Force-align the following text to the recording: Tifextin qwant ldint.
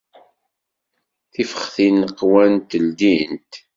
Tifextin 1.31 1.97
qwant 2.17 2.69
ldint. 2.83 3.51